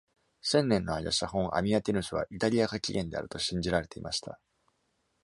[0.41, 4.39] 千年の間、写本 Amiatinus はイタリアが起源であると信じられていました。